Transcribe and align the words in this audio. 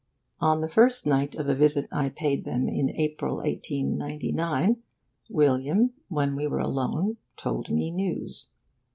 On 0.39 0.61
the 0.61 0.67
first 0.67 1.05
night 1.05 1.35
of 1.35 1.47
a 1.47 1.53
visit 1.53 1.87
I 1.91 2.09
paid 2.09 2.43
them 2.43 2.67
in 2.67 2.89
April, 2.99 3.35
1899, 3.35 4.77
William, 5.29 5.93
when 6.07 6.35
we 6.35 6.47
were 6.47 6.57
alone, 6.59 7.17
told 7.37 7.69
me 7.69 7.91
news. 7.91 8.47